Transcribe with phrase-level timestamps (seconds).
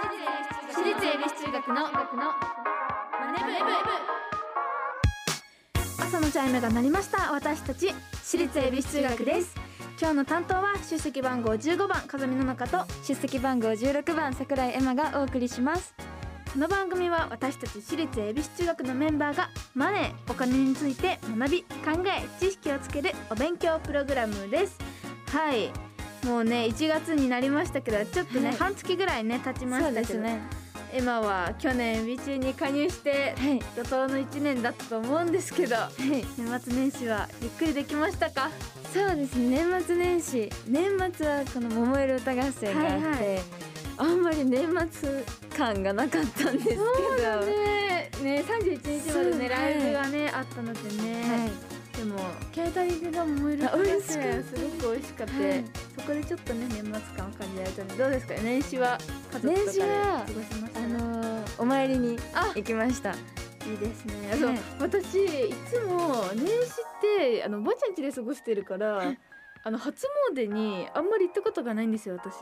[0.00, 3.70] 私立恵比寿中学の学のマネブ
[6.02, 7.32] 朝のチャイムが鳴りました。
[7.32, 7.92] 私たち
[8.22, 9.54] 私立恵比寿中学です。
[10.00, 15.94] 今日の担当は出席番号15番風見の中と出席番号16番桜井エマがお送りします。
[16.50, 21.68] この番組は私たち私立恵比寿中学のメンバーがマネーお金について学び考
[22.06, 24.78] え知識をつけるお勉強プログラムです。
[25.26, 25.89] はい。
[26.24, 28.56] もうね1月になりましたけどちょっとね、はい。
[28.56, 30.40] 半月ぐらいね経ちましたけど、ね。
[30.92, 33.58] エマは去年美中に加入してはい。
[33.76, 36.24] 怒涛の1年だったと思うんですけどはい。
[36.36, 38.50] 年末年始はゆっくりできましたか？
[38.92, 39.64] そうですね。
[39.64, 40.50] 年末年始。
[40.66, 43.40] 年末はこの桃色歌合戦があって、はいはい。
[43.98, 45.24] あんまり年末
[45.56, 46.82] 感がなかったんですけど。
[47.46, 48.10] ね。
[48.22, 49.48] ね31日までそうね。
[49.48, 52.16] ライブがねあったのでね、はいでも
[52.50, 55.64] ケータリングが燃えるあ美味しかったすごく美味しかった、はい。
[55.98, 58.98] そこでちょっとね年末感を感じられたのでどうですか年始は
[59.34, 60.80] 家族とかで過ごしました？
[60.80, 63.10] あのーお参りにあ行きました。
[63.12, 69.02] いいですね、はいそう私いつも年始ってあのおばあちゃん家で過ごしてるから
[69.62, 72.36] あの初詣にあんまり行ったことがないんですよ私。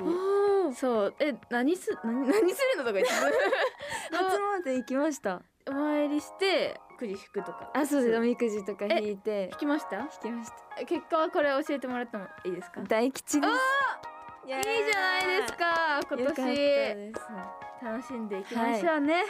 [0.78, 1.14] そう。
[1.18, 3.12] え何す何何するのとか言って。
[4.14, 4.36] 初
[4.68, 7.70] 詣行きましたお参りしてくじ引くとか。
[7.74, 8.16] あそうです。
[8.16, 9.50] おみくじとか引いて。
[9.52, 9.98] 引きました？
[10.00, 10.50] 引きまし
[10.86, 12.80] 結果はこれ教えてもらってもいいですか？
[12.82, 13.52] た大吉です。
[14.46, 17.12] いやいいじゃないですか今年。
[17.80, 19.22] 楽しんでいきましょうね。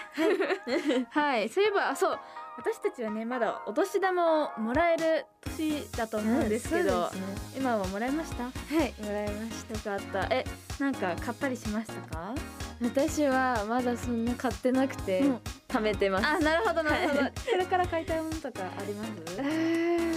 [1.11, 2.19] はい、 そういえばあそう。
[2.57, 7.21] 私たちはねまだお年玉をもらえる年だと思うんですけど、そうです
[7.55, 7.59] ね。
[7.59, 8.45] 今はもらいました？
[8.45, 8.95] はい。
[9.03, 9.93] もらいました。
[9.93, 10.35] よかった。
[10.35, 10.45] え
[10.79, 12.35] なんか買ったりしましたか？
[12.83, 15.21] 私はまだそんな買ってなくて。
[15.21, 16.27] うん貯めてます。
[16.27, 19.11] あなるほどなるほど、はい これから買いたいものとかあります？
[19.39, 20.13] えー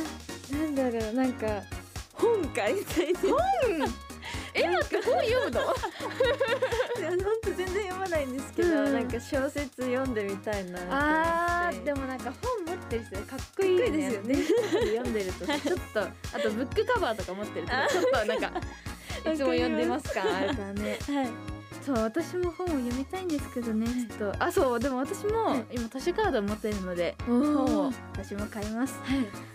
[0.53, 1.47] なんだろうなんか
[2.13, 3.25] 本買いたいです。
[4.53, 5.61] え待って本読むの？
[6.99, 8.93] いや本当全然読まないんですけど、うん。
[8.93, 14.11] なんか小説読んでみたいなあーでもなんか本持ってる人かっこいいよね。
[14.11, 14.87] かっこいいですよね。
[14.97, 15.59] 読んでるとちょっ
[15.93, 18.51] とあとブックカバーとか持ってるとちょっとなんか
[19.31, 20.97] いつも読んでます感あるからね。
[21.07, 21.29] はい
[21.81, 24.43] そう私も本を読みたいんですけどねちょっと。
[24.43, 28.93] あそうでも私も今図書カードを持ってるので本をは私も買います。
[28.93, 28.97] い。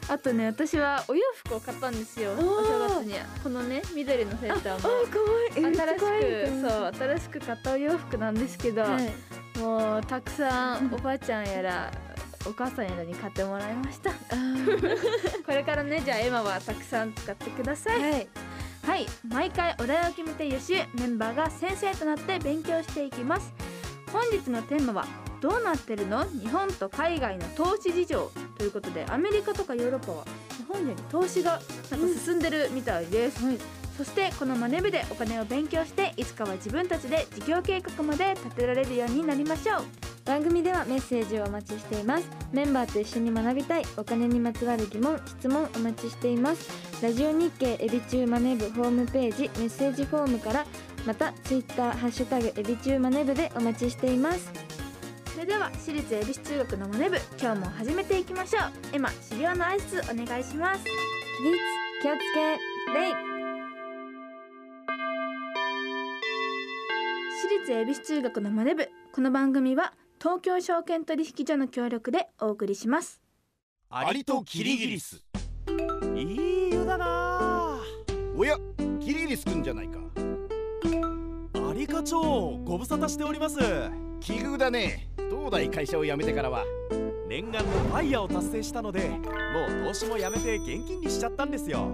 [0.08, 3.14] あとね私はお洋服を買ったんですよお正月に。
[3.42, 4.88] このね緑のセータあーも
[5.62, 9.58] 新しくうそう新しく買ったお洋服なんですけど、はい。
[9.58, 11.90] もうたくさんおばあちゃんやら
[12.46, 14.10] お母さんやらに買ってもらいました。
[15.46, 18.02] これからねじゃあエマはたくさん使ってください。
[18.02, 18.28] はい
[18.86, 23.52] はい毎回お題を決めて予習メンバーが先生となって勉強していきます。
[24.12, 25.06] 本日のテーマは
[25.40, 26.24] どうなってるの？
[26.24, 30.24] 日本と海外の投資事情ということでアメリカとかヨーロッパは
[30.56, 31.60] 日本より投資が
[31.90, 33.58] なんか進んでるみたいです、はい。
[33.96, 42.28] そしてこのマネ部でお金を勉強していつかは自分たちで事業計画まで立てられるようになりましょう番組ではメッセージをお待ちしています。
[42.52, 46.68] メンバーと一緒に学びたいお金にまつわる疑問質問お待ちしています。
[47.00, 50.66] ラジオ日経エビチューマネブホームページメッセージフォームから
[51.06, 54.50] またツイッターハッシュタグエビチューマネブでお待ちしています。
[55.32, 58.60] それでは私立恵比寿中学のマネ部今日も始めていきましょ
[58.92, 58.96] う。
[58.96, 60.82] エマ修行の挨拶お願いします。
[60.82, 60.90] 起
[61.44, 61.58] 立
[62.02, 62.40] 気をつけ
[62.98, 63.12] レイ。
[67.38, 73.20] 私立恵比寿中学のマネ部この番組は東京証券取引所の協力でお送りします。
[73.90, 75.22] アリとキリギリス。
[76.16, 77.78] いい湯だな。
[78.36, 78.56] おや
[79.00, 79.98] キリギリスくんじゃないか。
[81.68, 82.20] アリ課長
[82.64, 83.58] ご無沙汰しております。
[84.20, 85.08] 奇遇だね。
[85.30, 86.64] 東大会社を辞めてからは。
[87.28, 91.88] 念願のファイヤーを達成したのでもう投資もやめて現金にしちゃったんですよ。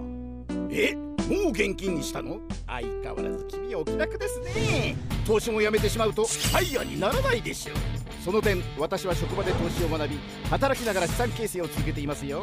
[0.69, 2.39] えもう現金にしたの？
[2.67, 4.95] 相変わらず君はお気楽ですね。
[5.25, 7.73] 投資も辞めてしまうとファイヤーにならないでしょ。
[7.73, 7.75] う
[8.23, 10.17] その点私は職場で投資を学び
[10.49, 12.41] 働きながら資産形成を続けていますよ。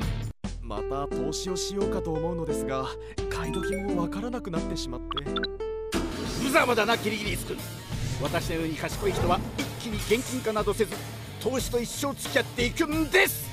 [0.60, 2.86] また投資をしようかと思うのですが
[3.30, 5.24] 買い時もわからなくなってしまって。
[6.42, 7.56] 無様だなキリギリスくん
[8.22, 10.94] 私のように賢い人は一気に現金化などせず
[11.40, 13.46] 投資と一生付き合っていくんです。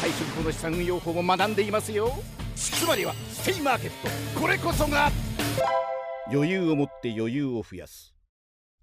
[0.00, 2.12] 退職後の資産運用法も学んでいますよ。
[2.54, 3.90] つまりはステイマーケッ
[4.34, 4.40] ト。
[4.40, 5.10] これこそが。
[6.32, 8.19] 余裕を持って余裕を増やす。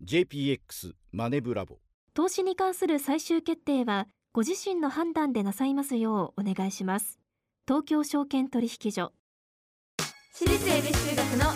[0.04, 1.80] JPX マネブラボ。
[2.14, 7.20] 投資に関する最終決定はご自身の判断でなさいますようお願いします。
[7.68, 9.12] 東京証券取引所。
[10.34, 11.52] 私立恵比寿中学の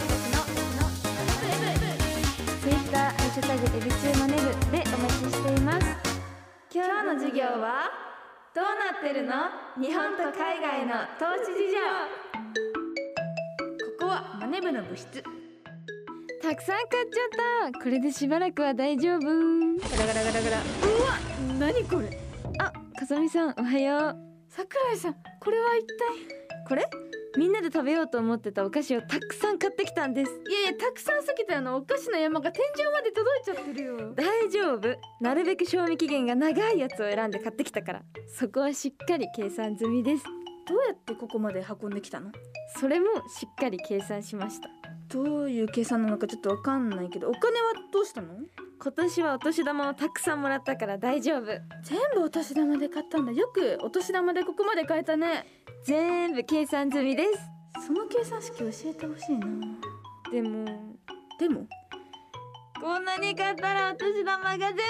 [2.61, 4.41] ツイッターハッシュタグエビチューマネブ
[4.71, 5.87] でお待ちしています。
[6.73, 7.91] 今日の授業は
[8.55, 9.33] どうなってるの？
[9.79, 11.77] 日本と海外の投資事情。
[13.99, 15.23] ここはマネ部の部室
[16.41, 17.79] たくさん買っちゃった。
[17.79, 19.19] これでしばらくは大丈夫。
[19.21, 20.57] ガラガラガラガラ。
[20.57, 20.61] う
[21.03, 21.19] わ
[21.59, 22.17] 何これ？
[22.59, 24.17] あかさみさんおはよう。
[24.49, 26.67] 桜井さんこれは一体？
[26.67, 26.89] これ？
[27.37, 30.31] みんなで食べようと思ってたお菓子をたくさん買ってきたんです。
[30.49, 34.13] いやいやたくさんすぎてあのお菓子の山が天井まで届いちゃってるよ。
[34.15, 34.97] 大丈夫。
[35.21, 38.01] なるべく賞味期限が長いやつを選んで買ってきたから。
[38.27, 40.23] そこはしっかり計算済みです
[40.71, 42.31] どうやってここまで運んできたの？
[42.79, 44.69] それもしっかり計算しました。
[45.09, 48.29] どういう計算なのかちょっとわかんないけどお金はどうしたの？
[48.81, 51.45] 今年はお年玉をたくさんもらったから大丈夫。
[51.83, 53.33] 全部お年玉で買ったんだ。
[53.33, 55.45] よくお年玉でここまで買えたね。
[55.83, 57.85] 全部計算済みです。
[57.85, 59.47] その計算式教えてほしいな。
[60.31, 60.65] でも
[61.37, 61.67] でも？
[62.81, 64.83] こんなに買ったらお年玉が全部なくなっ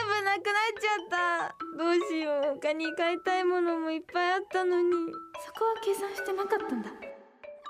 [0.79, 1.55] ちゃった。
[1.77, 2.55] どうしよう。
[2.55, 5.11] 他に買いたいものもいっぱいあったのに。
[5.45, 6.89] そこは計算してなかったんだ。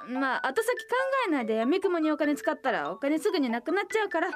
[0.07, 0.95] まあ後先考
[1.27, 4.29] えないでやみくもにお金使ったらお金すぐになくなっちゃうから。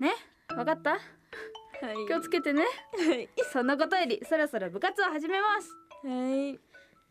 [0.00, 0.14] ね？
[0.56, 0.90] わかった？
[0.90, 2.06] はい。
[2.08, 2.64] 気をつけてね。
[2.64, 3.28] はい。
[3.52, 5.70] そんなことよりそろそろ部活を始めます。
[6.04, 6.58] はい。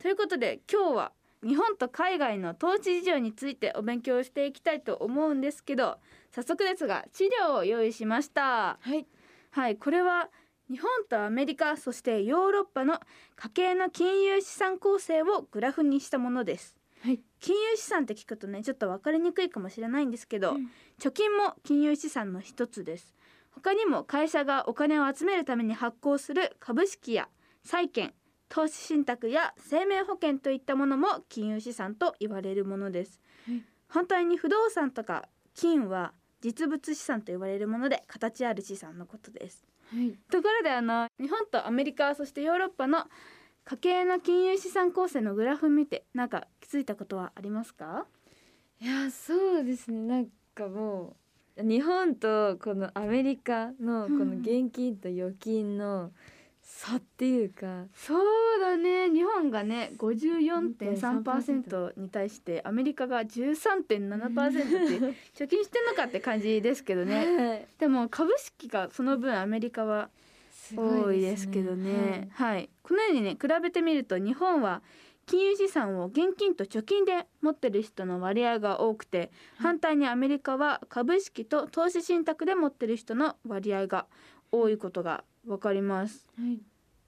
[0.01, 1.11] ということで今日は
[1.43, 5.97] 日本と海外の統治事情についてお勉強していきたいと思うんですけど
[6.31, 8.77] 早速ですが資料を用意しました。
[8.79, 9.05] はい。
[9.51, 10.29] はいこれは
[10.71, 12.99] 日本とアメリカそしてヨーロッパの
[13.35, 17.19] 家計の金融資産構成をグラフにしたものです、はい。
[17.39, 20.71] 金融資産って聞くとねちょっと分かりにくいかもしれないんですけど、うん。
[20.99, 23.13] 貯金も金融資産の一つです。
[23.51, 27.29] 他にも会社がお金を集めるために発行する株式や
[27.63, 28.13] 債券
[28.53, 33.63] 投資信託や生命保険といったものも金融資産と言われるものです、はい。
[33.87, 39.65] 反対に不動産とか金は実物資産と言われるもので形ある資産のことです。
[39.91, 40.11] はい。
[40.29, 43.05] ところであの日本とアメリカそしてヨーロッパの
[43.65, 48.05] 家計の金融資産構成のグラフ見てなんか気づいたことはありますか？
[48.79, 49.97] いやそうですね。
[50.07, 51.15] なんかも
[51.57, 56.11] う日本とこのアメリカのこの現金と預金の
[56.63, 59.09] 差っていうか、そうだね。
[59.09, 63.97] 日本がね54.3%に対してアメリカが13.7%って
[65.43, 67.25] 貯金してんのかって感じですけどね。
[67.37, 67.67] はい。
[67.77, 70.09] でも株式がその分アメリカは
[70.51, 72.29] す多いですけどね。
[72.31, 74.81] はい、このようにね比べてみると日本は
[75.25, 84.05] 金融資産を現金と貯金で持ってる人の割合が多くて反対にアメリカは株式と投資信託で持ってる人の割合が
[84.53, 86.25] 多いことがわかります。
[86.37, 86.59] はい。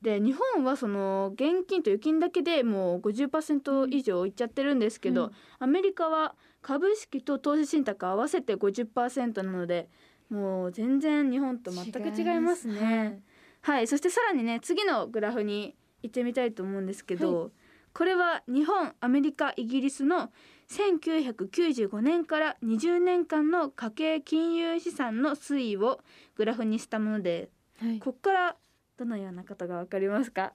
[0.01, 5.31] で日本はその現金と預金だけでもう50%以上いっちゃってるんですけど、うん。
[5.59, 9.89] アメリカは株式と投資信託合わせて50%なので
[10.30, 13.21] もう全然日本と全く違いますね。
[13.62, 17.51] はい、そしてさらにね次のグラフに行ってみたいと思うんですけど、
[17.94, 20.31] これは日本アメリカイギリスの
[20.70, 26.00] 1995年から20年間の家計金融資産の推移を
[26.36, 28.56] グラフにしたものではい、ここから
[28.98, 30.54] どのようなことがわかりますか？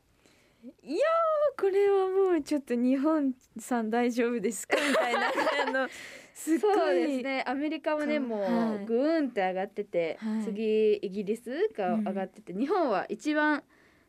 [0.83, 4.77] いやーこれはもうちょっと日本さん大丈夫ですか？
[4.77, 5.21] みたいな
[5.69, 5.89] あの
[6.33, 6.95] すっごい。
[6.95, 8.47] ですねアメリカはねかもは
[8.81, 8.83] い。
[8.83, 10.45] うグーンって上がってて、はい。
[10.45, 13.63] 次イギリスが上がってて、日本は一番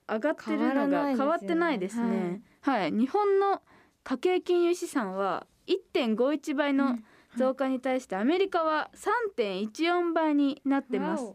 [0.08, 2.42] 上がってるのが変わってないですね。
[2.62, 3.62] はい、日本の
[4.04, 6.98] 家計金融資産は1.51倍の
[7.38, 8.90] 増加に対してアメリカは
[9.38, 11.34] 3.14倍になってます。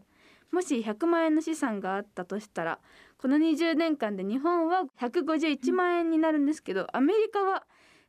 [0.51, 2.79] もし100万円の資産があったとしたら
[3.17, 7.63] この20年間で日本は151万円になるんですけど、アメリカは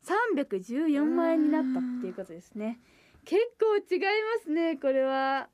[0.04, 2.78] 314万円になったっていうことですね。
[3.24, 4.06] 結構違いま
[4.42, 5.48] すねこれは。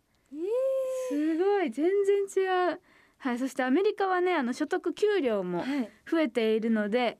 [1.08, 1.70] すごい。
[1.70, 2.80] 全然違う。
[3.18, 5.90] はいそしてアメリカはねあの所得給料もはい。
[6.10, 7.18] 増えているので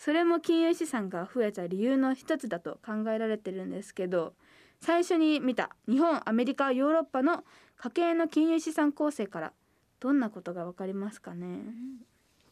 [0.00, 4.32] それも金融資産が増えた理由の一つだと考えられてるんですけど
[4.80, 7.44] 最初に見た日本アメリカヨーロッパの
[7.76, 9.52] 家計の金融資産構成から
[10.00, 11.58] どんなことがわかりますかね、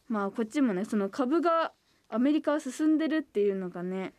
[0.07, 1.71] まあこっちもねその株が
[2.07, 4.13] アメリカは進んでるっていうのがね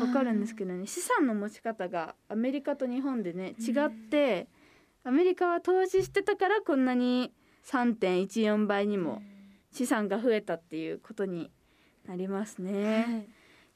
[0.00, 0.86] わかるんですけどね。
[0.86, 4.46] 資産の持ち方がアメリカと日本でね違って
[5.02, 7.32] アメリカは投資してたからこんなに
[7.66, 9.22] 3.14倍にも
[9.72, 11.50] 資産が増えたっていうことに
[12.06, 13.04] なりますね。
[13.08, 13.28] はい。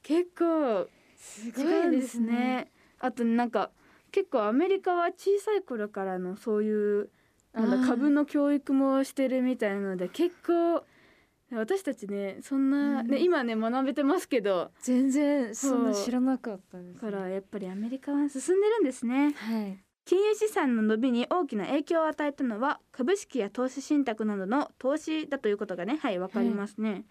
[0.02, 2.70] 結構す違うんですね。
[2.98, 3.70] あとなんか
[4.12, 7.10] 結構アメリカは小さい頃からのそういう
[7.52, 10.84] なんだ株の教育もしてるみたいなので結構
[11.52, 13.08] 私たちねそんな、うん。
[13.08, 14.70] ね今ね学べてますけど。
[14.80, 19.32] 全然そんな知らなかったです、だからやっぱりアメリカは進んでるんですね。
[19.34, 19.78] はい。
[20.04, 27.04] 金融資産の伸びに大きな影響を与えたのは株式や投資信託などの投資だということがねはいわかりますね、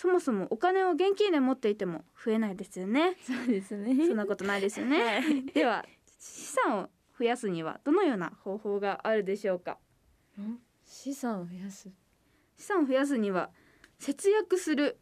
[0.00, 3.16] そもそもお金を現金で持っていても増えないですよね。
[3.20, 4.06] そうですね。
[4.06, 5.20] そんなことないですよね、
[5.52, 5.84] では
[6.18, 6.88] 資産を
[7.18, 9.76] 増やすにはどのような方法があるでしょうか？
[10.86, 11.90] 資産を増やす？
[12.56, 13.50] 資産を増やすには
[13.98, 14.98] 節約する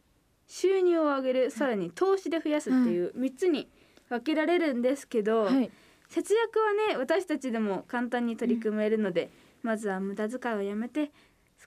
[0.47, 3.69] 収入を上げるさらに投資で増やすっていう3つに
[4.09, 5.71] 分けられるんですけど、はい。
[6.09, 9.29] 節約はね私たちでも簡単に取り組めるので、
[9.63, 11.11] まずは無駄遣いをやめて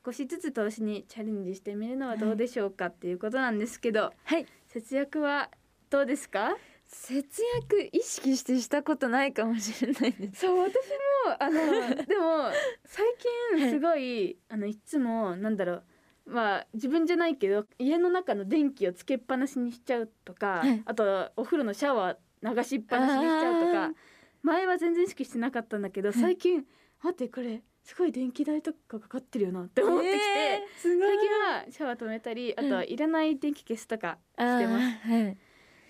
[0.05, 4.47] 少しずつ投資にチャレンジしてみるのはどうでしょうかっていうことなんですけど、はい。
[4.69, 5.51] 節約は
[5.91, 6.57] どうですか？
[6.87, 10.41] 節約意識してしたことないかもしれないです。
[10.41, 12.51] そう私もあの でも
[12.85, 13.07] 最
[13.59, 15.85] 近すごい、あのいつもなんだろう
[16.27, 20.83] まあ自分じゃないけど家の中の電気をつけっぱなしにしちゃうとか、はい。
[20.85, 23.95] あとお風呂のシャワー流しっぱなしにしちゃうとあか
[24.43, 26.13] 前は全然意識してなかったんだけどい。
[26.13, 26.67] 最近、
[27.03, 31.09] 待ってこれすごい電気代とかかかってるよなって思ってきて、えーすごい。
[31.09, 35.09] 最近はシャワー止めたりあとはいらない電気消すとかしてます。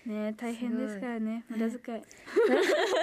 [0.05, 1.45] ね大変ですからね。
[1.49, 2.03] 無駄遣い。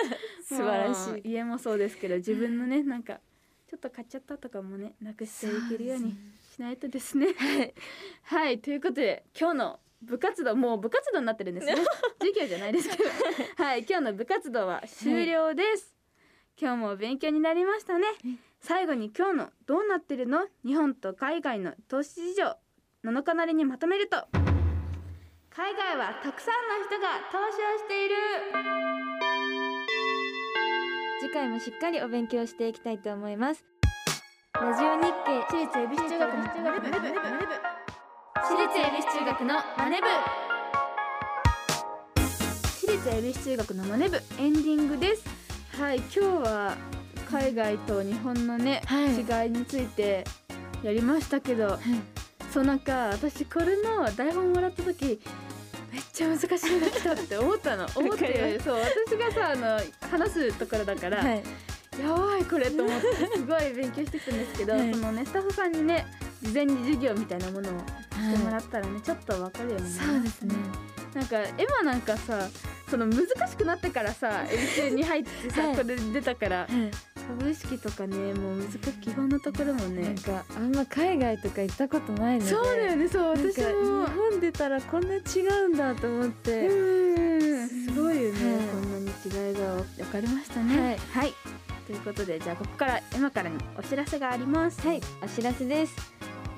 [0.44, 1.30] 素晴らしい。
[1.30, 3.20] 家もそうですけど自分のねなんか
[3.68, 6.16] ちょっと買っちゃったとかもねなくしていけるように
[6.54, 7.28] しないとですね。
[7.34, 7.74] はい。
[8.24, 8.58] はい。
[8.58, 11.74] ということで今日の部活動もう部活動になってるんですね。
[12.18, 13.04] 授業じゃないですけど。
[13.56, 13.86] はい。
[13.88, 15.94] 今日の部活動は終了です、
[16.60, 18.06] 今日も勉強になりましたね
[18.62, 20.46] 最後に今日のどうなってるの？
[20.66, 22.44] 日本と海外の投資事情
[23.04, 24.28] 7日なりにまとめると。
[25.48, 28.14] 海外はたくさんの人が投資をしている。
[31.20, 33.64] 次回もしっかりお勉強していきたいと思います。
[34.54, 36.86] ラジオ日経私立恵比寿中学のマネ部。
[38.36, 40.06] 私立恵比寿中学のマネ部。
[42.64, 45.24] 私立恵比寿中学のマネ部エンディングです。
[45.80, 46.76] はい今日は
[47.30, 49.44] 海外と日本のね、はい。
[49.44, 50.24] 違いについて
[50.82, 51.78] やりましたけど、
[52.52, 55.20] そうなんか私これの台本もらった時
[55.92, 56.48] めっちゃ難しい
[56.80, 57.86] の来たって思ったの。
[57.94, 61.42] 思ってそう私がさあの話すところだから、はい。
[62.00, 64.94] やばいこれと思ってすごい勉強してきたんですけど、はい。
[64.94, 66.06] そのねスタッフさんにね
[66.42, 70.54] 事前に授業みたいなものをしてもらったらね、ちょっとわかるようになりまそうですね。
[71.14, 72.48] なんかエマなんかさ
[72.88, 75.76] その難しくなってからさエビ中に入ってさ、はい。
[75.76, 76.90] これ出たからはい
[77.38, 82.50] 株式とかねもう難しい基本のところもなんねかあんま海外とか行ったことないので。
[82.50, 84.06] そうだよねそう私も。
[84.06, 85.18] 日本出たらこんな違
[85.64, 87.68] うんだと思って、うん。
[87.68, 88.66] すごいよね、はい。
[88.66, 90.98] こんなに違いが分かりましたね。
[91.12, 91.32] はい
[91.86, 94.86] ということでじゃあここからエマからにお知らせがあります。
[94.86, 95.94] はいお知らせです。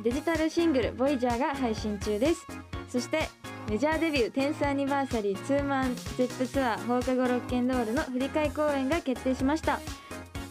[0.03, 2.47] デジタルシングル「ボイジャーが配信中です。
[2.89, 3.29] そして
[3.71, 9.81] メジャーデビュー10スアニバーサリーツーマンゼップツアー放課後ロッケンロールの振り替え公演が決定しました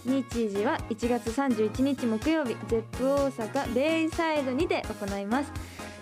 [0.05, 5.51] 日時は1月31日木曜日ゼップ大阪ベイサイドにて行います。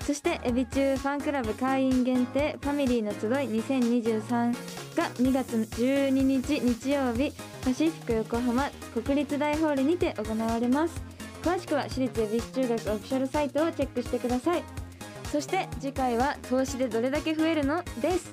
[0.06, 7.32] そしてエビ中ファンクラブ会員限定ファミリーの集い2023が2月12日日曜日
[7.64, 11.00] パシフィック横浜国立大ホールにて行われます。
[11.44, 14.64] 詳しくは私立恵比寿中学オフィシャルサイトをチェックしてください。
[15.32, 17.84] そして次回は投資でどれだけ増えるの？
[18.02, 18.32] です。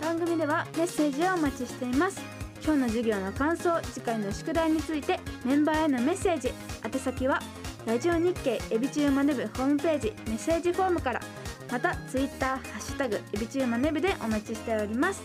[0.00, 2.35] 番組ではメッセージをお待ちしています。
[2.66, 6.52] 今日の授業の感想次回の宿題についてメンバーへのメッセージ。
[6.84, 7.38] 宛先は
[7.86, 11.20] ラジオ日経エビチューマネブホームページメッセージフォームから。
[11.70, 15.22] またツイッターハッシュタグエビチューマネブでお待ちしております。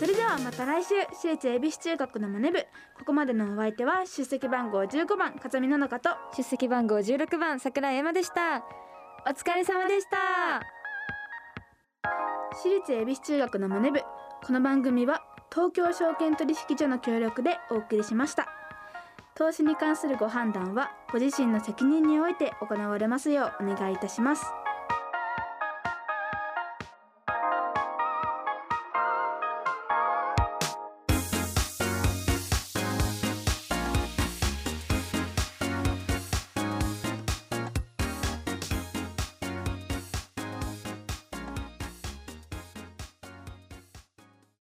[0.00, 2.66] それではまた来週私立恵比寿中学のマネ部。
[2.98, 6.10] ここまでのお相手は出席番号15番風見ののかと。
[6.36, 8.64] 出席番号16番桜井山でした。
[9.24, 10.60] お疲れ様でした。
[12.50, 14.00] 私立恵比寿中学のマネ部。
[14.44, 18.48] この番組は東京証券取引所の協力でお送りしました。
[19.34, 24.44] 投資に関するご判断はご自身の責任において行われますようお願いいたします。